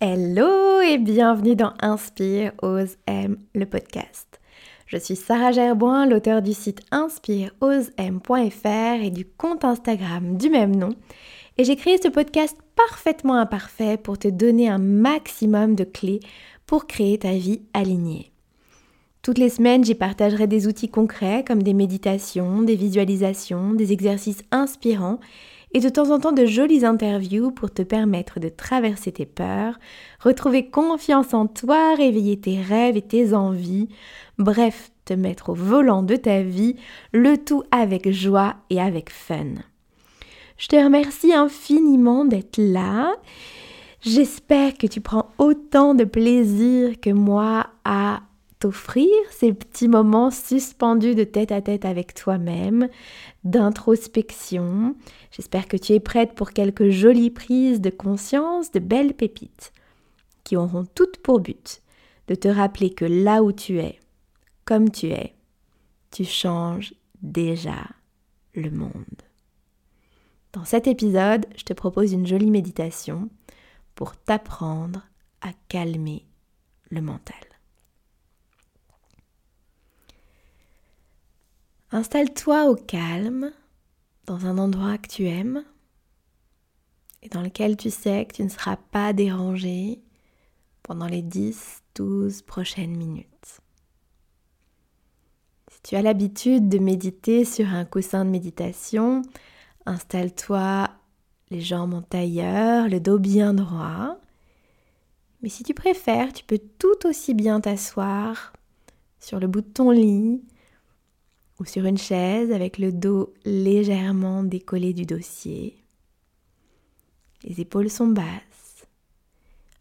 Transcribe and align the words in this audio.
Hello 0.00 0.80
et 0.80 0.96
bienvenue 0.96 1.56
dans 1.56 1.72
Inspire, 1.80 2.52
Ose, 2.62 2.98
Aime, 3.08 3.36
le 3.52 3.66
podcast. 3.66 4.38
Je 4.86 4.96
suis 4.96 5.16
Sarah 5.16 5.50
Gerboin, 5.50 6.06
l'auteur 6.06 6.40
du 6.40 6.52
site 6.52 6.82
inspireosem.fr 6.92 9.02
et 9.02 9.10
du 9.10 9.24
compte 9.24 9.64
Instagram 9.64 10.36
du 10.36 10.50
même 10.50 10.76
nom. 10.76 10.90
Et 11.56 11.64
j'ai 11.64 11.74
créé 11.74 11.98
ce 12.00 12.06
podcast 12.06 12.56
parfaitement 12.76 13.34
imparfait 13.34 13.96
pour 13.96 14.20
te 14.20 14.28
donner 14.28 14.68
un 14.68 14.78
maximum 14.78 15.74
de 15.74 15.82
clés 15.82 16.20
pour 16.64 16.86
créer 16.86 17.18
ta 17.18 17.32
vie 17.32 17.62
alignée. 17.74 18.30
Toutes 19.22 19.38
les 19.38 19.50
semaines, 19.50 19.84
j'y 19.84 19.96
partagerai 19.96 20.46
des 20.46 20.68
outils 20.68 20.88
concrets 20.88 21.42
comme 21.44 21.64
des 21.64 21.74
méditations, 21.74 22.62
des 22.62 22.76
visualisations, 22.76 23.72
des 23.72 23.92
exercices 23.92 24.44
inspirants 24.52 25.18
et 25.72 25.80
de 25.80 25.88
temps 25.88 26.10
en 26.10 26.18
temps 26.18 26.32
de 26.32 26.46
jolies 26.46 26.84
interviews 26.84 27.50
pour 27.50 27.70
te 27.70 27.82
permettre 27.82 28.40
de 28.40 28.48
traverser 28.48 29.12
tes 29.12 29.26
peurs, 29.26 29.78
retrouver 30.20 30.70
confiance 30.70 31.34
en 31.34 31.46
toi, 31.46 31.94
réveiller 31.94 32.38
tes 32.40 32.60
rêves 32.60 32.96
et 32.96 33.02
tes 33.02 33.34
envies, 33.34 33.88
bref, 34.38 34.90
te 35.04 35.14
mettre 35.14 35.50
au 35.50 35.54
volant 35.54 36.02
de 36.02 36.16
ta 36.16 36.42
vie, 36.42 36.76
le 37.12 37.36
tout 37.36 37.62
avec 37.70 38.10
joie 38.10 38.56
et 38.70 38.80
avec 38.80 39.10
fun. 39.10 39.54
Je 40.58 40.68
te 40.68 40.76
remercie 40.76 41.32
infiniment 41.32 42.24
d'être 42.24 42.58
là. 42.58 43.14
J'espère 44.00 44.74
que 44.74 44.86
tu 44.86 45.00
prends 45.00 45.30
autant 45.38 45.94
de 45.94 46.04
plaisir 46.04 47.00
que 47.00 47.10
moi 47.10 47.66
à 47.84 48.20
t'offrir 48.58 49.08
ces 49.30 49.52
petits 49.52 49.88
moments 49.88 50.30
suspendus 50.30 51.14
de 51.14 51.24
tête 51.24 51.52
à 51.52 51.62
tête 51.62 51.84
avec 51.84 52.14
toi-même, 52.14 52.88
d'introspection. 53.44 54.96
J'espère 55.30 55.68
que 55.68 55.76
tu 55.76 55.92
es 55.92 56.00
prête 56.00 56.34
pour 56.34 56.50
quelques 56.50 56.88
jolies 56.88 57.30
prises 57.30 57.80
de 57.80 57.90
conscience, 57.90 58.72
de 58.72 58.80
belles 58.80 59.14
pépites, 59.14 59.72
qui 60.44 60.56
auront 60.56 60.86
toutes 60.94 61.18
pour 61.18 61.40
but 61.40 61.82
de 62.26 62.34
te 62.34 62.48
rappeler 62.48 62.90
que 62.90 63.04
là 63.04 63.42
où 63.42 63.52
tu 63.52 63.78
es, 63.78 63.98
comme 64.64 64.90
tu 64.90 65.08
es, 65.08 65.34
tu 66.10 66.24
changes 66.24 66.94
déjà 67.22 67.86
le 68.54 68.70
monde. 68.70 69.22
Dans 70.52 70.64
cet 70.64 70.86
épisode, 70.86 71.46
je 71.56 71.64
te 71.64 71.72
propose 71.72 72.12
une 72.12 72.26
jolie 72.26 72.50
méditation 72.50 73.28
pour 73.94 74.16
t'apprendre 74.16 75.06
à 75.40 75.50
calmer 75.68 76.26
le 76.90 77.00
mental. 77.00 77.34
Installe-toi 81.90 82.66
au 82.66 82.74
calme 82.74 83.50
dans 84.26 84.44
un 84.44 84.58
endroit 84.58 84.98
que 84.98 85.08
tu 85.08 85.26
aimes 85.26 85.64
et 87.22 87.30
dans 87.30 87.40
lequel 87.40 87.78
tu 87.78 87.88
sais 87.90 88.26
que 88.26 88.34
tu 88.34 88.42
ne 88.42 88.50
seras 88.50 88.76
pas 88.76 89.14
dérangé 89.14 90.02
pendant 90.82 91.06
les 91.06 91.22
10-12 91.22 92.44
prochaines 92.44 92.94
minutes. 92.94 93.60
Si 95.72 95.80
tu 95.82 95.96
as 95.96 96.02
l'habitude 96.02 96.68
de 96.68 96.78
méditer 96.78 97.46
sur 97.46 97.68
un 97.68 97.86
coussin 97.86 98.26
de 98.26 98.30
méditation, 98.30 99.22
installe-toi 99.86 100.90
les 101.50 101.62
jambes 101.62 101.94
en 101.94 102.02
tailleur, 102.02 102.88
le 102.88 103.00
dos 103.00 103.18
bien 103.18 103.54
droit. 103.54 104.18
Mais 105.40 105.48
si 105.48 105.62
tu 105.62 105.72
préfères, 105.72 106.34
tu 106.34 106.44
peux 106.44 106.60
tout 106.78 107.06
aussi 107.06 107.32
bien 107.32 107.62
t'asseoir 107.62 108.52
sur 109.20 109.40
le 109.40 109.46
bout 109.46 109.62
de 109.62 109.68
ton 109.68 109.90
lit 109.90 110.42
ou 111.58 111.64
sur 111.64 111.84
une 111.86 111.98
chaise 111.98 112.52
avec 112.52 112.78
le 112.78 112.92
dos 112.92 113.32
légèrement 113.44 114.42
décollé 114.42 114.92
du 114.92 115.04
dossier. 115.04 115.82
Les 117.44 117.60
épaules 117.60 117.90
sont 117.90 118.08
basses, 118.08 118.86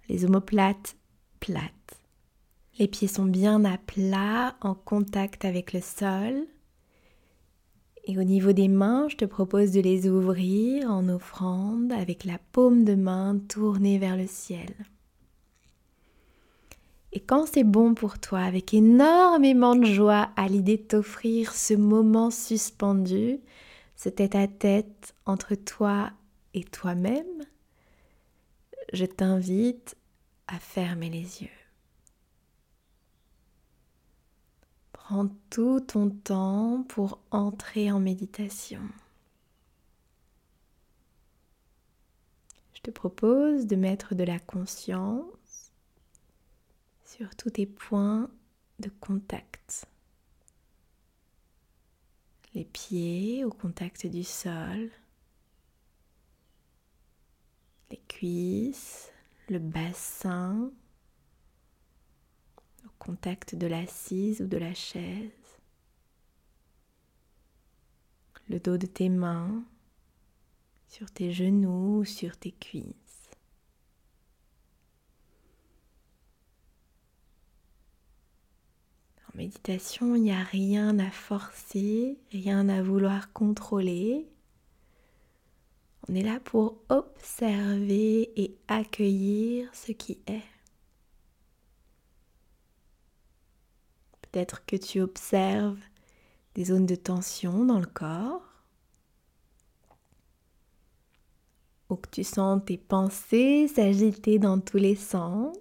les 0.10 0.26
omoplates 0.26 0.96
plates. 1.40 1.72
Les 2.80 2.88
pieds 2.88 3.08
sont 3.08 3.26
bien 3.26 3.66
à 3.66 3.78
plat, 3.78 4.56
en 4.62 4.76
contact 4.76 5.46
avec 5.46 5.74
le 5.74 5.82
sol. 5.82 6.46
Et 8.06 8.18
au 8.18 8.24
niveau 8.24 8.54
des 8.54 8.68
mains, 8.68 9.08
je 9.10 9.18
te 9.18 9.26
propose 9.26 9.72
de 9.72 9.82
les 9.82 10.08
ouvrir 10.08 10.90
en 10.90 11.10
offrande 11.10 11.92
avec 11.92 12.24
la 12.24 12.38
paume 12.52 12.86
de 12.86 12.96
main 12.96 13.40
tournée 13.50 13.98
vers 13.98 14.16
le 14.16 14.28
ciel. 14.28 14.70
Et 17.14 17.20
quand 17.20 17.46
c'est 17.46 17.64
bon 17.64 17.94
pour 17.94 18.20
toi, 18.20 18.42
avec 18.42 18.74
énormément 18.74 19.76
de 19.76 19.86
joie 19.86 20.30
à 20.36 20.48
l'idée 20.48 20.78
de 20.78 20.84
t'offrir 20.84 21.54
ce 21.54 21.74
moment 21.74 22.32
suspendu, 22.32 23.40
ce 23.96 24.10
tête-à-tête 24.10 25.16
entre 25.26 25.56
toi 25.56 26.12
et 26.54 26.64
toi-même, 26.64 27.44
je 28.94 29.06
t'invite 29.06 29.96
à 30.48 30.60
fermer 30.60 31.10
les 31.10 31.44
yeux. 31.44 31.50
Prends 34.94 35.30
tout 35.50 35.80
ton 35.80 36.10
temps 36.10 36.84
pour 36.90 37.20
entrer 37.32 37.92
en 37.92 38.00
méditation. 38.00 38.82
Je 42.74 42.82
te 42.82 42.92
propose 42.92 43.66
de 43.68 43.76
mettre 43.76 44.16
de 44.16 44.24
la 44.24 44.38
conscience 44.38 45.24
sur 47.18 47.36
tous 47.36 47.50
tes 47.50 47.66
points 47.66 48.30
de 48.78 48.90
contact. 49.00 49.88
Les 52.54 52.64
pieds 52.64 53.44
au 53.44 53.50
contact 53.50 54.06
du 54.06 54.24
sol, 54.24 54.92
les 57.90 58.02
cuisses, 58.08 59.12
le 59.50 59.58
bassin 59.58 60.72
au 62.86 62.90
contact 63.00 63.56
de 63.56 63.66
l'assise 63.66 64.42
ou 64.42 64.46
de 64.46 64.58
la 64.58 64.76
chaise, 64.76 65.32
le 68.48 68.60
dos 68.60 68.78
de 68.78 68.86
tes 68.86 69.10
mains 69.10 69.64
sur 70.88 71.10
tes 71.10 71.32
genoux 71.32 72.02
ou 72.02 72.06
sur 72.06 72.38
tes 72.38 72.52
cuisses. 72.52 73.07
Méditation, 79.38 80.16
il 80.16 80.24
n'y 80.24 80.32
a 80.32 80.44
rien 80.44 80.98
à 81.00 81.12
forcer, 81.12 82.18
rien 82.32 82.68
à 82.70 82.82
vouloir 82.82 83.32
contrôler. 83.34 84.28
On 86.10 86.16
est 86.16 86.24
là 86.24 86.40
pour 86.40 86.82
observer 86.90 88.32
et 88.36 88.58
accueillir 88.68 89.74
ce 89.76 89.92
qui 89.92 90.20
est. 90.28 90.42
Peut-être 94.24 94.66
que 94.66 94.76
tu 94.76 95.02
observes 95.02 95.80
des 96.56 96.66
zones 96.66 96.88
de 96.88 96.96
tension 96.96 97.64
dans 97.64 97.80
le 97.80 97.86
corps, 97.86 98.42
ou 101.90 101.96
que 101.96 102.10
tu 102.10 102.24
sens 102.24 102.62
tes 102.66 102.78
pensées 102.78 103.68
s'agiter 103.68 104.40
dans 104.40 104.60
tous 104.60 104.78
les 104.78 104.96
sens. 104.96 105.56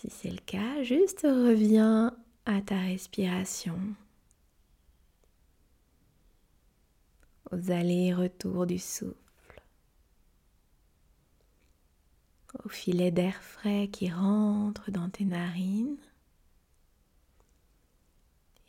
Si 0.00 0.10
c'est 0.10 0.30
le 0.30 0.38
cas, 0.38 0.84
juste 0.84 1.22
reviens 1.22 2.16
à 2.46 2.62
ta 2.62 2.78
respiration, 2.78 3.76
aux 7.50 7.72
allers-retours 7.72 8.64
du 8.64 8.78
souffle, 8.78 9.60
au 12.64 12.68
filet 12.68 13.10
d'air 13.10 13.42
frais 13.42 13.88
qui 13.88 14.08
rentre 14.08 14.92
dans 14.92 15.10
tes 15.10 15.24
narines. 15.24 15.98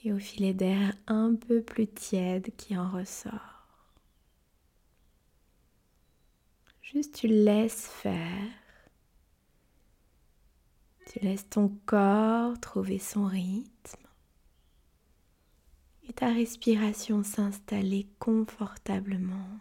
Et 0.04 0.12
au 0.12 0.18
filet 0.18 0.56
d'air 0.56 0.96
un 1.06 1.36
peu 1.36 1.62
plus 1.62 1.86
tiède 1.86 2.56
qui 2.58 2.76
en 2.76 2.90
ressort. 2.90 3.68
Juste 6.82 7.14
tu 7.14 7.28
laisses 7.28 7.86
faire 7.86 8.50
tu 11.10 11.20
laisses 11.20 11.50
ton 11.50 11.76
corps 11.88 12.60
trouver 12.60 13.00
son 13.00 13.26
rythme 13.26 14.06
et 16.08 16.14
ta 16.14 16.32
respiration 16.32 17.24
s'installer 17.24 18.08
confortablement. 18.20 19.60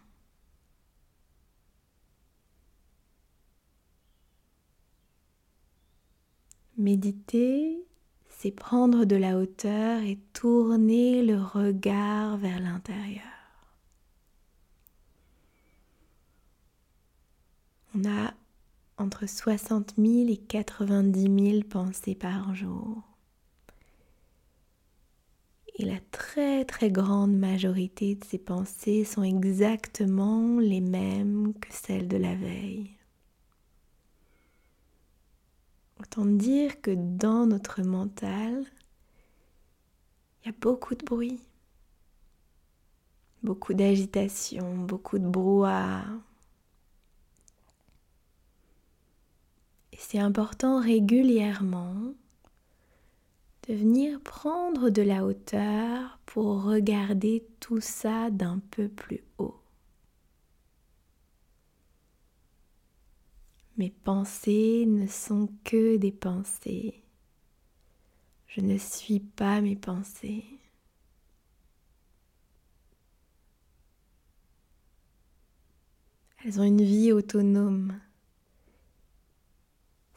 Méditer, 6.77 7.83
c'est 8.29 8.51
prendre 8.51 9.05
de 9.05 9.15
la 9.15 9.37
hauteur 9.37 10.01
et 10.03 10.19
tourner 10.33 11.23
le 11.23 11.41
regard 11.41 12.37
vers 12.37 12.59
l'intérieur. 12.59 13.23
On 17.95 18.05
a 18.05 18.33
entre 18.99 19.27
60 19.27 19.93
000 19.97 20.29
et 20.29 20.37
90 20.37 21.51
000 21.51 21.63
pensées 21.63 22.15
par 22.15 22.53
jour. 22.53 23.03
Et 25.75 25.85
la 25.85 25.99
très 26.11 26.65
très 26.65 26.91
grande 26.91 27.37
majorité 27.37 28.15
de 28.15 28.25
ces 28.25 28.37
pensées 28.37 29.05
sont 29.05 29.23
exactement 29.23 30.59
les 30.59 30.81
mêmes 30.81 31.53
que 31.53 31.69
celles 31.71 32.09
de 32.09 32.17
la 32.17 32.35
veille. 32.35 32.97
Autant 36.01 36.25
dire 36.25 36.81
que 36.81 36.91
dans 36.91 37.45
notre 37.45 37.81
mental, 37.81 38.65
il 40.41 40.47
y 40.47 40.49
a 40.49 40.55
beaucoup 40.59 40.95
de 40.95 41.05
bruit, 41.05 41.39
beaucoup 43.43 43.73
d'agitation, 43.73 44.77
beaucoup 44.77 45.19
de 45.19 45.27
brouhaha. 45.27 46.03
C'est 50.01 50.17
important 50.17 50.81
régulièrement 50.81 52.13
de 53.67 53.73
venir 53.73 54.19
prendre 54.21 54.89
de 54.89 55.01
la 55.01 55.25
hauteur 55.25 56.19
pour 56.25 56.63
regarder 56.63 57.45
tout 57.59 57.81
ça 57.81 58.31
d'un 58.31 58.59
peu 58.71 58.87
plus 58.87 59.23
haut. 59.37 59.59
Mes 63.77 63.89
pensées 63.89 64.85
ne 64.87 65.05
sont 65.05 65.49
que 65.65 65.97
des 65.97 66.13
pensées. 66.13 67.03
Je 68.47 68.61
ne 68.61 68.77
suis 68.77 69.19
pas 69.19 69.59
mes 69.59 69.75
pensées. 69.75 70.45
Elles 76.43 76.59
ont 76.59 76.63
une 76.63 76.83
vie 76.83 77.11
autonome. 77.11 77.99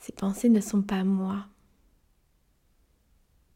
Ces 0.02 0.10
pensées 0.10 0.48
ne 0.48 0.60
sont 0.60 0.82
pas 0.82 1.04
moi. 1.04 1.46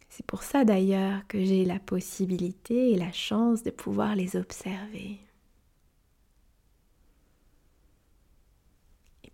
C'est 0.09 0.25
pour 0.25 0.45
ça 0.45 0.65
d'ailleurs 0.65 1.27
que 1.27 1.45
j'ai 1.45 1.65
la 1.65 1.81
possibilité 1.81 2.93
et 2.93 2.97
la 2.97 3.11
chance 3.11 3.65
de 3.65 3.71
pouvoir 3.71 4.15
les 4.15 4.37
observer. 4.37 5.19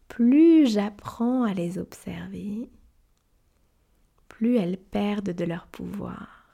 Plus 0.09 0.67
j'apprends 0.67 1.43
à 1.43 1.53
les 1.53 1.77
observer, 1.77 2.71
plus 4.29 4.57
elles 4.57 4.79
perdent 4.79 5.35
de 5.35 5.45
leur 5.45 5.67
pouvoir. 5.67 6.47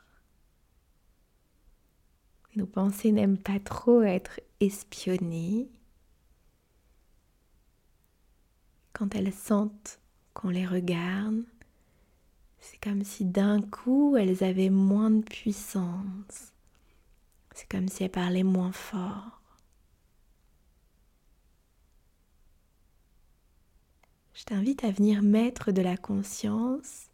Nos 2.56 2.66
pensées 2.66 3.12
n'aiment 3.12 3.38
pas 3.38 3.60
trop 3.60 4.02
être 4.02 4.40
espionnées. 4.58 5.70
Quand 8.92 9.14
elles 9.14 9.32
sentent 9.32 10.00
qu'on 10.38 10.50
les 10.50 10.66
regarde, 10.66 11.42
c'est 12.60 12.80
comme 12.80 13.02
si 13.02 13.24
d'un 13.24 13.60
coup 13.60 14.16
elles 14.16 14.44
avaient 14.44 14.70
moins 14.70 15.10
de 15.10 15.24
puissance. 15.24 16.52
C'est 17.54 17.68
comme 17.68 17.88
si 17.88 18.04
elles 18.04 18.10
parlaient 18.10 18.44
moins 18.44 18.70
fort. 18.70 19.42
Je 24.32 24.44
t'invite 24.44 24.84
à 24.84 24.92
venir 24.92 25.22
mettre 25.22 25.72
de 25.72 25.82
la 25.82 25.96
conscience 25.96 27.08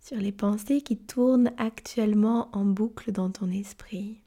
sur 0.00 0.16
les 0.16 0.32
pensées 0.32 0.80
qui 0.80 0.96
tournent 0.96 1.52
actuellement 1.58 2.48
en 2.56 2.64
boucle 2.64 3.12
dans 3.12 3.30
ton 3.30 3.50
esprit. 3.50 4.22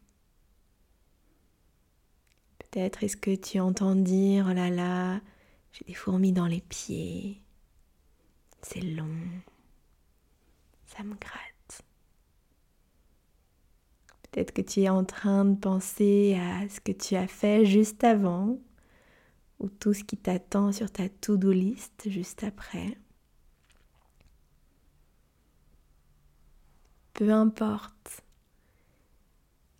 Peut-être 2.59 3.03
est-ce 3.03 3.17
que 3.17 3.33
tu 3.33 3.59
entends 3.59 3.95
dire 3.95 4.45
oh 4.47 4.53
là 4.53 4.69
là, 4.69 5.21
j'ai 5.73 5.85
des 5.85 5.93
fourmis 5.93 6.33
dans 6.33 6.47
les 6.47 6.61
pieds, 6.61 7.41
c'est 8.61 8.81
long, 8.81 9.17
ça 10.85 11.03
me 11.03 11.15
gratte. 11.15 11.83
Peut-être 14.23 14.53
que 14.53 14.61
tu 14.61 14.81
es 14.81 14.89
en 14.89 15.03
train 15.03 15.45
de 15.45 15.55
penser 15.55 16.39
à 16.39 16.67
ce 16.69 16.79
que 16.79 16.91
tu 16.91 17.15
as 17.15 17.27
fait 17.27 17.65
juste 17.65 18.03
avant 18.03 18.59
ou 19.59 19.69
tout 19.69 19.93
ce 19.93 20.03
qui 20.03 20.17
t'attend 20.17 20.71
sur 20.71 20.89
ta 20.89 21.09
to-do 21.09 21.51
list 21.51 22.09
juste 22.09 22.43
après. 22.43 22.97
peu 27.21 27.31
importe 27.31 28.23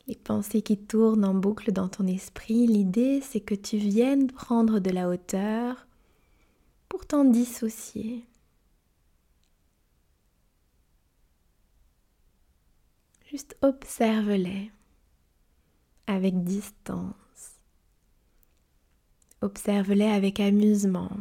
les 0.08 0.16
pensées 0.16 0.62
qui 0.62 0.78
tournent 0.78 1.26
en 1.26 1.34
boucle 1.34 1.72
dans 1.72 1.88
ton 1.88 2.08
esprit, 2.08 2.68
l'idée 2.68 3.22
c'est 3.22 3.42
que 3.42 3.56
tu 3.56 3.78
viennes 3.78 4.32
prendre 4.32 4.80
de 4.80 4.90
la 4.90 5.10
hauteur 5.10 5.88
pour 6.90 7.06
t'en 7.06 7.24
dissocier. 7.24 8.26
Juste 13.30 13.56
observe-les 13.62 14.72
avec 16.08 16.44
distance. 16.44 17.16
Observe-les 19.40 20.06
avec 20.06 20.40
amusement, 20.40 21.12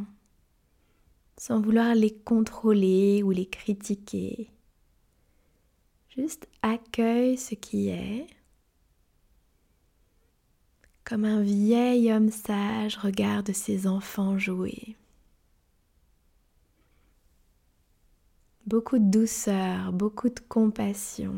sans 1.39 1.61
vouloir 1.61 1.95
les 1.95 2.13
contrôler 2.13 3.23
ou 3.23 3.31
les 3.31 3.47
critiquer. 3.47 4.51
Juste 6.09 6.49
accueille 6.63 7.37
ce 7.39 7.55
qui 7.55 7.91
est. 7.91 8.27
Comme 11.11 11.25
un 11.25 11.43
vieil 11.43 12.13
homme 12.13 12.31
sage 12.31 12.97
regarde 12.97 13.51
ses 13.51 13.89
enfants 13.89 14.39
jouer. 14.39 14.95
Beaucoup 18.65 19.01
de 19.01 19.11
douceur, 19.11 19.93
beaucoup 19.93 20.29
de 20.29 20.39
compassion. 20.39 21.35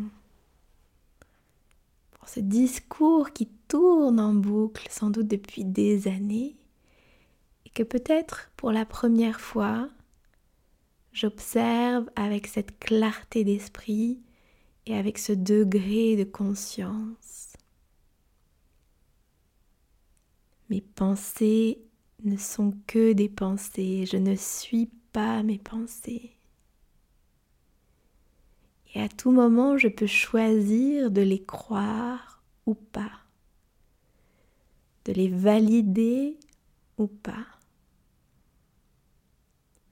Pour 2.11 2.29
ce 2.29 2.41
discours 2.41 3.31
qui 3.31 3.47
tourne 3.67 4.21
en 4.21 4.35
boucle 4.35 4.87
sans 4.91 5.09
doute 5.09 5.29
depuis 5.29 5.65
des 5.65 6.07
années 6.07 6.55
et 7.65 7.71
que 7.71 7.83
peut-être 7.83 8.51
pour 8.59 8.73
la 8.73 8.85
première 8.85 9.41
fois, 9.41 9.89
j'observe 11.15 12.11
avec 12.15 12.47
cette 12.47 12.79
clarté 12.79 13.43
d'esprit 13.43 14.21
et 14.85 14.95
avec 14.99 15.17
ce 15.17 15.33
degré 15.33 16.17
de 16.17 16.25
conscience. 16.25 17.42
Mes 20.73 20.81
pensées 20.81 21.83
ne 22.25 22.39
sont 22.39 22.73
que 22.87 23.13
des 23.13 23.29
pensées, 23.29 24.07
je 24.07 24.17
ne 24.17 24.35
suis 24.35 24.87
pas 25.13 25.43
mes 25.43 25.59
pensées. 25.59 26.35
Et 28.95 29.03
à 29.03 29.11
tout 29.11 29.33
moment, 29.33 29.77
je 29.77 29.89
peux 29.89 30.07
choisir 30.07 31.11
de 31.11 31.21
les 31.21 31.45
croire 31.45 32.43
ou 32.65 32.75
pas, 32.75 33.13
de 35.05 35.13
les 35.13 35.29
valider 35.29 36.41
ou 36.97 37.07
pas. 37.07 37.47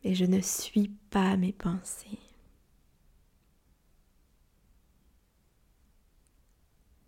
Mais 0.02 0.14
je 0.14 0.24
ne 0.24 0.40
suis 0.40 0.88
pas 1.10 1.36
mes 1.36 1.52
pensées. 1.52 2.29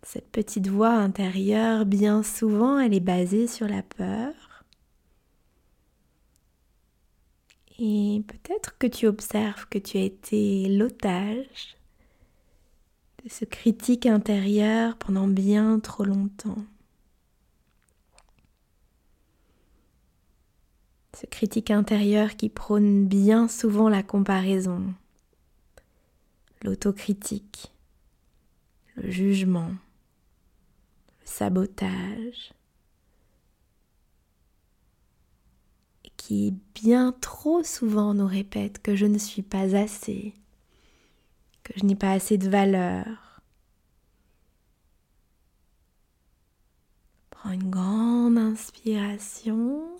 Cette 0.03 0.29
petite 0.29 0.67
voix 0.67 0.91
intérieure, 0.91 1.85
bien 1.85 2.23
souvent, 2.23 2.77
elle 2.77 2.93
est 2.93 2.99
basée 2.99 3.47
sur 3.47 3.67
la 3.67 3.81
peur. 3.81 4.33
Et 7.79 8.21
peut-être 8.27 8.77
que 8.77 8.85
tu 8.85 9.07
observes 9.07 9.65
que 9.69 9.79
tu 9.79 9.97
as 9.97 10.01
été 10.01 10.67
l'otage 10.67 11.77
de 13.23 13.29
ce 13.29 13.45
critique 13.45 14.05
intérieur 14.05 14.97
pendant 14.97 15.27
bien 15.27 15.79
trop 15.79 16.03
longtemps. 16.03 16.63
Ce 21.19 21.25
critique 21.27 21.71
intérieur 21.71 22.35
qui 22.35 22.49
prône 22.49 23.07
bien 23.07 23.47
souvent 23.47 23.87
la 23.87 24.03
comparaison, 24.03 24.93
l'autocritique, 26.61 27.71
le 28.97 29.09
jugement 29.09 29.71
sabotage 31.33 32.53
qui 36.15 36.53
bien 36.75 37.11
trop 37.19 37.63
souvent 37.63 38.13
nous 38.13 38.27
répète 38.27 38.81
que 38.81 38.95
je 38.95 39.05
ne 39.05 39.17
suis 39.17 39.41
pas 39.41 39.75
assez, 39.75 40.33
que 41.63 41.73
je 41.75 41.85
n'ai 41.85 41.95
pas 41.95 42.11
assez 42.11 42.37
de 42.37 42.49
valeur. 42.49 43.41
Prends 47.31 47.51
une 47.51 47.69
grande 47.69 48.37
inspiration 48.37 49.97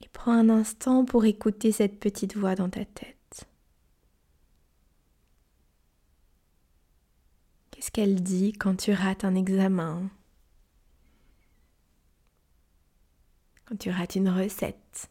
et 0.00 0.08
prends 0.08 0.32
un 0.32 0.48
instant 0.48 1.04
pour 1.04 1.26
écouter 1.26 1.70
cette 1.70 2.00
petite 2.00 2.34
voix 2.34 2.56
dans 2.56 2.70
ta 2.70 2.84
tête. 2.84 3.19
Qu'est-ce 7.80 7.92
qu'elle 7.92 8.22
dit 8.22 8.52
quand 8.52 8.76
tu 8.76 8.92
rates 8.92 9.24
un 9.24 9.34
examen? 9.34 10.10
Quand 13.64 13.78
tu 13.78 13.88
rates 13.88 14.16
une 14.16 14.28
recette. 14.28 15.10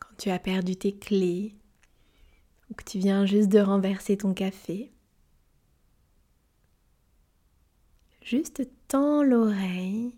Quand 0.00 0.16
tu 0.18 0.30
as 0.30 0.40
perdu 0.40 0.74
tes 0.74 0.98
clés. 0.98 1.54
Ou 2.68 2.74
que 2.74 2.82
tu 2.82 2.98
viens 2.98 3.24
juste 3.24 3.50
de 3.50 3.60
renverser 3.60 4.16
ton 4.16 4.34
café. 4.34 4.90
Juste 8.20 8.68
tends 8.88 9.22
l'oreille 9.22 10.12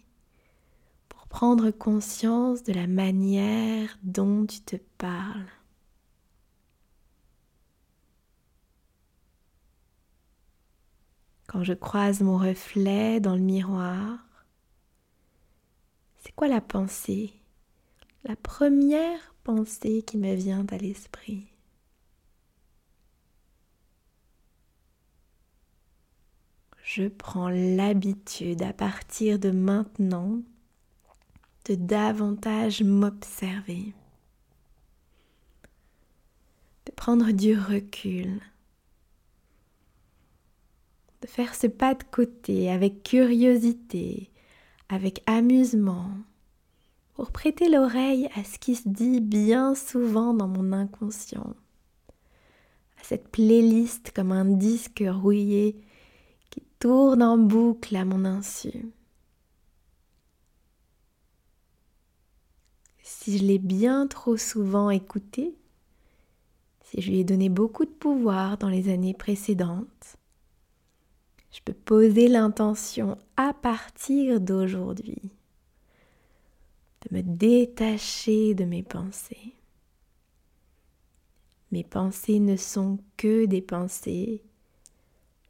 pour 1.11 1.29
prendre 1.29 1.71
conscience 1.71 2.63
de 2.63 2.73
la 2.73 2.87
manière 2.87 3.99
dont 4.03 4.47
tu 4.47 4.63
te 4.63 4.77
parles. 4.97 5.60
Quand 11.51 11.65
je 11.65 11.73
croise 11.73 12.21
mon 12.21 12.39
reflet 12.39 13.19
dans 13.19 13.35
le 13.35 13.41
miroir, 13.41 14.21
c'est 16.19 16.31
quoi 16.31 16.47
la 16.47 16.61
pensée? 16.61 17.33
La 18.23 18.37
première 18.37 19.35
pensée 19.43 20.05
qui 20.07 20.17
me 20.17 20.33
vient 20.37 20.65
à 20.71 20.79
l'esprit. 20.79 21.49
Je 26.85 27.09
prends 27.09 27.49
l'habitude 27.49 28.63
à 28.63 28.73
partir 28.73 29.41
de 29.41 29.51
maintenant 29.51 30.43
de 31.65 31.75
davantage 31.75 32.85
m'observer, 32.85 33.93
de 36.87 36.93
prendre 36.93 37.33
du 37.33 37.59
recul 37.59 38.41
de 41.23 41.27
faire 41.27 41.55
ce 41.55 41.67
pas 41.67 41.95
de 41.95 42.05
côté 42.05 42.71
avec 42.71 43.03
curiosité, 43.03 44.31
avec 44.89 45.23
amusement, 45.27 46.11
pour 47.15 47.33
prêter 47.33 47.69
l'oreille 47.69 48.29
à 48.35 48.45
ce 48.45 48.59
qui 48.59 48.75
se 48.75 48.89
dit 48.89 49.21
bien 49.21 49.75
souvent 49.75 50.33
dans 50.33 50.49
mon 50.49 50.73
inconscient, 50.73 51.55
à 52.99 53.05
cette 53.05 53.29
playlist 53.29 54.13
comme 54.15 54.33
un 54.33 54.47
disque 54.47 55.05
rouillé 55.07 55.77
qui 56.49 56.63
tourne 56.79 57.23
en 57.23 57.37
boucle 57.37 57.95
à 57.97 58.05
mon 58.05 58.25
insu. 58.25 58.91
Si 63.03 63.37
je 63.37 63.45
l'ai 63.45 63.59
bien 63.59 64.07
trop 64.07 64.39
souvent 64.39 64.89
écouté, 64.89 65.55
si 66.85 67.03
je 67.03 67.11
lui 67.11 67.21
ai 67.21 67.25
donné 67.25 67.51
beaucoup 67.51 67.85
de 67.85 67.91
pouvoir 67.91 68.57
dans 68.57 68.71
les 68.71 68.89
années 68.89 69.13
précédentes, 69.13 70.17
je 71.51 71.61
peux 71.65 71.75
poser 71.75 72.29
l'intention 72.29 73.19
à 73.37 73.53
partir 73.53 74.41
d'aujourd'hui 74.41 75.21
de 77.03 77.17
me 77.17 77.23
détacher 77.23 78.55
de 78.55 78.65
mes 78.65 78.83
pensées. 78.83 79.55
Mes 81.73 81.85
pensées 81.85 82.41
ne 82.41 82.57
sont 82.57 82.99
que 83.17 83.47
des 83.47 83.63
pensées. 83.63 84.43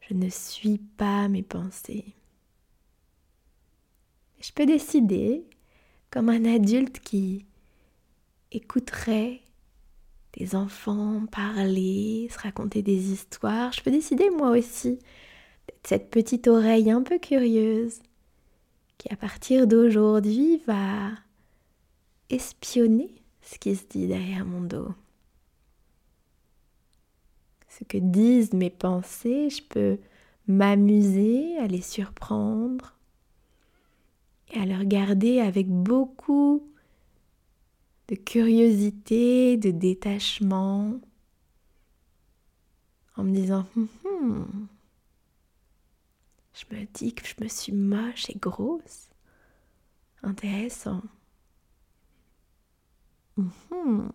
Je 0.01 0.15
ne 0.15 0.29
suis 0.29 0.79
pas 0.79 1.29
mes 1.29 1.43
pensées. 1.43 2.15
Je 4.41 4.53
peux 4.53 4.67
décider, 4.67 5.45
comme 6.11 6.29
un 6.29 6.45
adulte 6.45 7.01
qui 7.01 7.47
écouterait 8.53 9.41
des 10.35 10.55
enfants 10.55 11.27
parler, 11.27 12.29
se 12.31 12.39
raconter 12.39 12.83
des 12.83 13.13
histoires, 13.13 13.73
je 13.73 13.83
peux 13.83 13.91
décider 13.91 14.31
moi 14.31 14.51
aussi 14.51 14.99
cette 15.85 16.11
petite 16.11 16.49
oreille 16.49 16.91
un 16.91 17.03
peu 17.03 17.19
curieuse 17.19 18.01
qui 18.99 19.13
à 19.13 19.17
partir 19.17 19.67
d'aujourd'hui 19.67 20.63
va 20.67 21.11
espionner 22.29 23.11
ce 23.43 23.59
qui 23.59 23.75
se 23.75 23.85
dit 23.89 24.07
derrière 24.07 24.45
mon 24.45 24.61
dos. 24.61 24.95
Ce 27.69 27.85
que 27.85 27.99
disent 27.99 28.53
mes 28.53 28.71
pensées, 28.71 29.49
je 29.49 29.63
peux 29.63 29.99
m'amuser 30.47 31.57
à 31.59 31.67
les 31.67 31.81
surprendre 31.81 32.95
et 34.53 34.59
à 34.59 34.67
les 34.67 34.77
regarder 34.77 35.41
avec 35.41 35.69
beaucoup 35.69 36.67
de 38.09 38.17
curiosité, 38.17 39.57
de 39.57 39.71
détachement, 39.71 41.01
en 43.17 43.25
me 43.25 43.33
disant 43.33 43.65
hum, 43.77 43.89
hum, 44.05 44.67
je 46.61 46.75
me 46.75 46.85
dis 46.87 47.15
que 47.15 47.27
je 47.27 47.35
me 47.43 47.49
suis 47.49 47.73
moche 47.73 48.29
et 48.29 48.39
grosse. 48.39 49.09
Intéressant. 50.23 51.03
Mhm. 53.37 54.13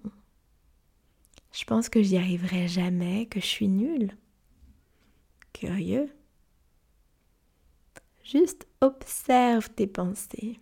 Je 1.52 1.64
pense 1.66 1.90
que 1.90 2.04
j'y 2.04 2.18
arriverai 2.18 2.68
jamais, 2.68 3.26
que 3.28 3.40
je 3.40 3.46
suis 3.46 3.68
nulle. 3.68 4.16
Curieux. 5.54 6.14
Juste 8.24 8.68
observe 8.82 9.70
tes 9.70 9.88
pensées. 9.88 10.60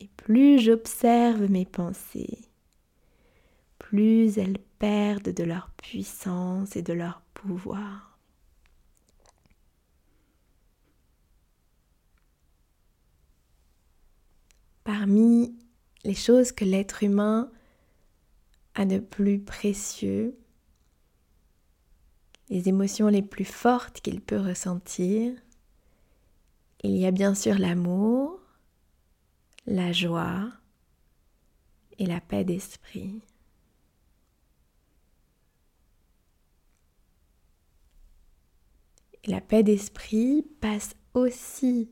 Et 0.00 0.08
plus 0.16 0.58
j'observe 0.58 1.50
mes 1.50 1.64
pensées, 1.64 2.38
plus 3.78 4.38
elles 4.38 4.58
perdent 4.78 5.32
de 5.32 5.44
leur 5.44 5.70
puissance 5.70 6.76
et 6.76 6.82
de 6.82 6.92
leur 6.92 7.20
pouvoir. 7.34 8.15
Parmi 14.86 15.52
les 16.04 16.14
choses 16.14 16.52
que 16.52 16.64
l'être 16.64 17.02
humain 17.02 17.50
a 18.76 18.86
de 18.86 19.00
plus 19.00 19.40
précieux, 19.40 20.38
les 22.50 22.68
émotions 22.68 23.08
les 23.08 23.22
plus 23.22 23.44
fortes 23.44 24.00
qu'il 24.00 24.20
peut 24.20 24.38
ressentir, 24.38 25.34
il 26.84 26.96
y 26.96 27.04
a 27.04 27.10
bien 27.10 27.34
sûr 27.34 27.58
l'amour, 27.58 28.40
la 29.66 29.90
joie 29.90 30.52
et 31.98 32.06
la 32.06 32.20
paix 32.20 32.44
d'esprit. 32.44 33.20
La 39.26 39.40
paix 39.40 39.64
d'esprit 39.64 40.46
passe 40.60 40.94
aussi 41.14 41.90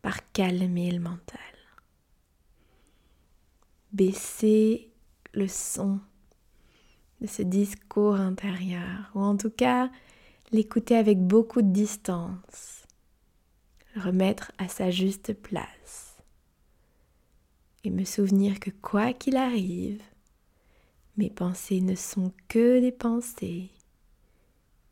par 0.00 0.32
calmer 0.32 0.90
le 0.92 1.00
mental 1.00 1.57
baisser 3.92 4.90
le 5.32 5.48
son 5.48 6.00
de 7.20 7.26
ce 7.26 7.42
discours 7.42 8.14
intérieur, 8.14 9.10
ou 9.14 9.20
en 9.20 9.36
tout 9.36 9.50
cas 9.50 9.90
l'écouter 10.52 10.96
avec 10.96 11.18
beaucoup 11.18 11.62
de 11.62 11.72
distance, 11.72 12.84
le 13.94 14.02
remettre 14.02 14.52
à 14.58 14.68
sa 14.68 14.90
juste 14.90 15.34
place, 15.34 16.16
et 17.84 17.90
me 17.90 18.04
souvenir 18.04 18.60
que 18.60 18.70
quoi 18.70 19.12
qu'il 19.12 19.36
arrive, 19.36 20.02
mes 21.16 21.30
pensées 21.30 21.80
ne 21.80 21.96
sont 21.96 22.32
que 22.48 22.80
des 22.80 22.92
pensées, 22.92 23.70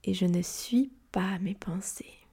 et 0.04 0.14
je 0.14 0.26
ne 0.26 0.42
suis 0.42 0.92
pas 1.12 1.38
mes 1.38 1.54
pensées. 1.54 2.25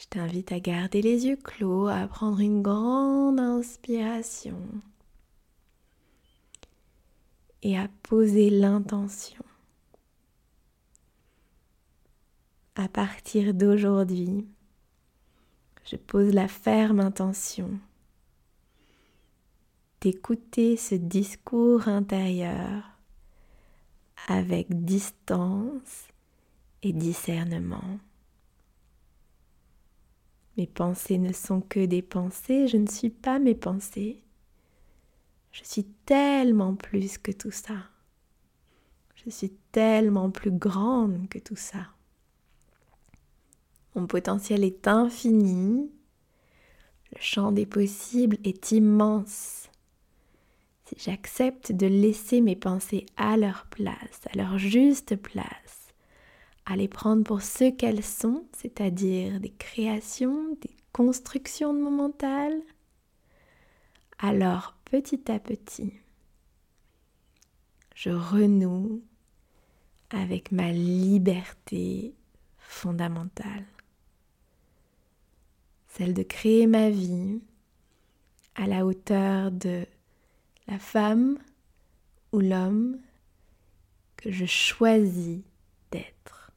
Je 0.00 0.06
t'invite 0.06 0.50
à 0.50 0.60
garder 0.60 1.02
les 1.02 1.26
yeux 1.26 1.36
clos, 1.36 1.86
à 1.86 2.06
prendre 2.06 2.40
une 2.40 2.62
grande 2.62 3.38
inspiration 3.38 4.56
et 7.62 7.76
à 7.76 7.86
poser 8.02 8.48
l'intention. 8.48 9.44
À 12.76 12.88
partir 12.88 13.52
d'aujourd'hui, 13.52 14.46
je 15.84 15.96
pose 15.96 16.32
la 16.32 16.48
ferme 16.48 17.00
intention 17.00 17.78
d'écouter 20.00 20.78
ce 20.78 20.94
discours 20.94 21.88
intérieur 21.88 22.84
avec 24.28 24.82
distance 24.86 26.08
et 26.82 26.94
discernement. 26.94 27.98
Mes 30.56 30.66
pensées 30.66 31.18
ne 31.18 31.32
sont 31.32 31.60
que 31.60 31.84
des 31.84 32.02
pensées, 32.02 32.68
je 32.68 32.76
ne 32.76 32.86
suis 32.86 33.10
pas 33.10 33.38
mes 33.38 33.54
pensées. 33.54 34.22
Je 35.52 35.64
suis 35.64 35.84
tellement 36.06 36.74
plus 36.74 37.18
que 37.18 37.32
tout 37.32 37.50
ça. 37.50 37.76
Je 39.14 39.30
suis 39.30 39.52
tellement 39.72 40.30
plus 40.30 40.50
grande 40.50 41.28
que 41.28 41.38
tout 41.38 41.56
ça. 41.56 41.88
Mon 43.94 44.06
potentiel 44.06 44.64
est 44.64 44.86
infini. 44.86 45.90
Le 47.12 47.20
champ 47.20 47.52
des 47.52 47.66
possibles 47.66 48.38
est 48.44 48.72
immense. 48.72 49.68
Si 50.86 50.94
j'accepte 50.98 51.72
de 51.72 51.86
laisser 51.86 52.40
mes 52.40 52.56
pensées 52.56 53.06
à 53.16 53.36
leur 53.36 53.66
place, 53.66 54.20
à 54.32 54.36
leur 54.36 54.58
juste 54.58 55.16
place, 55.16 55.89
à 56.70 56.76
les 56.76 56.86
prendre 56.86 57.24
pour 57.24 57.42
ce 57.42 57.68
qu'elles 57.68 58.04
sont, 58.04 58.46
c'est-à-dire 58.56 59.40
des 59.40 59.50
créations, 59.50 60.54
des 60.60 60.76
constructions 60.92 61.74
de 61.74 61.80
mon 61.80 61.90
mental, 61.90 62.62
alors 64.20 64.76
petit 64.84 65.32
à 65.32 65.40
petit, 65.40 65.92
je 67.96 68.10
renoue 68.10 69.02
avec 70.10 70.52
ma 70.52 70.70
liberté 70.70 72.14
fondamentale. 72.58 73.66
celle 75.88 76.14
de 76.14 76.22
créer 76.22 76.66
ma 76.68 76.88
vie 76.88 77.40
à 78.54 78.66
la 78.68 78.86
hauteur 78.86 79.50
de 79.50 79.84
la 80.68 80.78
femme 80.78 81.36
ou 82.32 82.38
l'homme 82.38 82.96
que 84.16 84.30
je 84.30 84.46
choisis 84.46 85.40
d'être. 85.90 86.52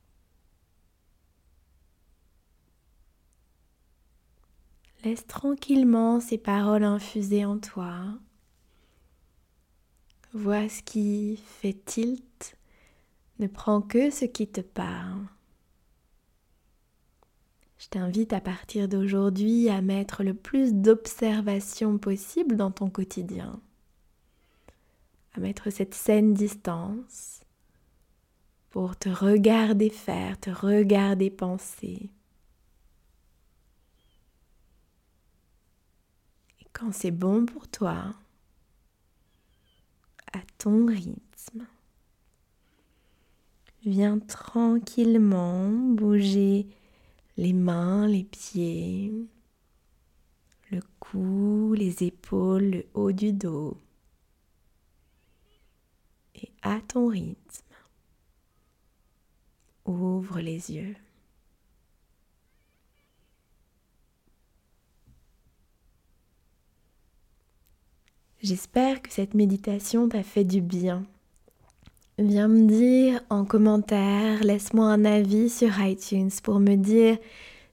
Laisse 5.04 5.28
tranquillement 5.28 6.22
ces 6.22 6.38
paroles 6.38 6.86
infuser 6.86 7.44
en 7.44 7.58
toi. 7.58 8.06
Vois 10.32 10.70
ce 10.70 10.82
qui 10.82 11.44
fait 11.46 11.78
tilt. 11.86 12.56
Ne 13.40 13.48
prends 13.48 13.82
que 13.82 14.10
ce 14.10 14.24
qui 14.24 14.48
te 14.48 14.62
parle. 14.62 15.26
Je 17.78 17.90
t'invite 17.90 18.32
à 18.32 18.40
partir 18.40 18.88
d'aujourd'hui 18.88 19.68
à 19.68 19.82
mettre 19.82 20.24
le 20.24 20.34
plus 20.34 20.74
d'observation 20.74 21.98
possible 21.98 22.56
dans 22.56 22.72
ton 22.72 22.90
quotidien, 22.90 23.60
à 25.34 25.42
mettre 25.42 25.70
cette 25.70 25.94
saine 25.94 26.34
distance 26.34 27.42
pour 28.70 28.96
te 28.96 29.10
regarder 29.10 29.90
faire, 29.90 30.40
te 30.40 30.50
regarder 30.50 31.30
penser. 31.30 32.10
Quand 36.74 36.92
c'est 36.92 37.12
bon 37.12 37.46
pour 37.46 37.68
toi, 37.68 38.16
à 40.34 40.40
ton 40.58 40.88
rythme, 40.88 41.68
viens 43.86 44.20
tranquillement 44.20 45.70
bouger 45.70 46.68
les 47.38 47.54
mains, 47.54 48.08
les 48.08 48.24
pieds, 48.24 49.14
le 50.72 50.82
cou, 51.00 51.74
les 51.78 52.04
épaules, 52.04 52.70
le 52.72 52.86
haut 52.96 53.12
du 53.12 53.34
dos. 53.34 53.78
Et 56.36 56.52
à 56.64 56.82
ton 56.82 57.08
rythme, 57.08 57.76
ouvre 59.86 60.40
les 60.40 60.72
yeux. 60.72 60.96
J'espère 68.44 69.02
que 69.02 69.10
cette 69.10 69.36
méditation 69.36 70.10
t'a 70.10 70.22
fait 70.22 70.44
du 70.44 70.60
bien. 70.60 71.06
Viens 72.20 72.50
me 72.50 72.68
dire 72.68 73.22
en 73.30 73.46
commentaire, 73.46 74.44
laisse-moi 74.44 74.86
un 74.86 75.06
avis 75.06 75.50
sur 75.50 75.70
iTunes 75.80 76.30
pour 76.44 76.60
me 76.60 76.76
dire 76.76 77.18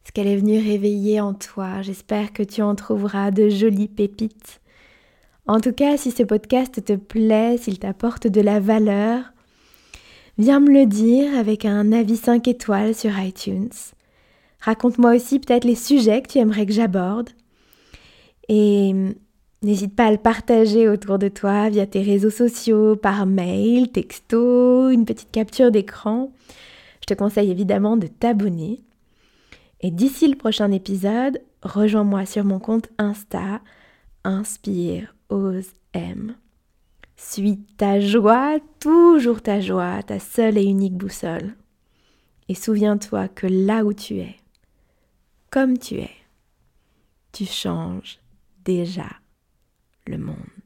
ce 0.05 0.13
qu'elle 0.13 0.29
est 0.29 0.37
venue 0.37 0.61
réveiller 0.61 1.21
en 1.21 1.35
toi. 1.35 1.83
J'espère 1.83 2.33
que 2.33 2.45
tu 2.45 2.63
en 2.63 2.77
trouveras 2.77 3.33
de 3.33 3.49
jolies 3.49 3.89
pépites. 3.89 4.61
En 5.49 5.59
tout 5.59 5.73
cas, 5.73 5.97
si 5.97 6.13
ce 6.13 6.23
podcast 6.23 6.85
te 6.85 6.93
plaît, 6.93 7.57
s'il 7.59 7.81
t'apporte 7.81 8.29
de 8.29 8.41
la 8.41 8.61
valeur, 8.61 9.25
viens 10.39 10.61
me 10.61 10.71
le 10.71 10.87
dire 10.87 11.37
avec 11.37 11.65
un 11.65 11.91
avis 11.91 12.17
5 12.17 12.47
étoiles 12.47 12.95
sur 12.95 13.19
iTunes. 13.19 13.73
Raconte-moi 14.61 15.17
aussi 15.17 15.41
peut-être 15.41 15.65
les 15.65 15.75
sujets 15.75 16.23
que 16.23 16.29
tu 16.29 16.39
aimerais 16.39 16.67
que 16.67 16.73
j'aborde. 16.73 17.31
Et 18.49 18.95
N'hésite 19.63 19.95
pas 19.95 20.07
à 20.07 20.11
le 20.11 20.17
partager 20.17 20.89
autour 20.89 21.19
de 21.19 21.29
toi 21.29 21.69
via 21.69 21.87
tes 21.87 22.01
réseaux 22.01 22.31
sociaux, 22.31 22.97
par 22.97 23.27
mail, 23.27 23.93
texto, 23.93 24.89
une 24.89 25.05
petite 25.05 25.31
capture 25.31 25.71
d'écran. 25.71 26.33
Je 27.03 27.07
te 27.07 27.15
conseille 27.15 27.51
évidemment 27.51 27.99
de 27.99 28.07
t'abonner. 28.07 28.81
Et 29.83 29.91
d'ici 29.91 30.29
le 30.29 30.37
prochain 30.37 30.71
épisode, 30.71 31.43
rejoins-moi 31.63 32.25
sur 32.25 32.45
mon 32.45 32.59
compte 32.59 32.89
Insta, 32.97 33.61
Inspire, 34.25 35.15
Ose, 35.29 35.73
Aime. 35.93 36.37
Suis 37.17 37.59
ta 37.77 38.01
joie, 38.01 38.59
toujours 38.79 39.43
ta 39.43 39.61
joie, 39.61 40.03
ta 40.03 40.19
seule 40.19 40.57
et 40.57 40.65
unique 40.65 40.97
boussole. 40.97 41.55
Et 42.49 42.55
souviens-toi 42.55 43.29
que 43.29 43.47
là 43.47 43.85
où 43.85 43.93
tu 43.93 44.21
es, 44.21 44.37
comme 45.51 45.77
tu 45.77 45.97
es, 45.97 46.11
tu 47.33 47.45
changes 47.45 48.19
déjà 48.65 49.20
le 50.11 50.19
monde. 50.19 50.60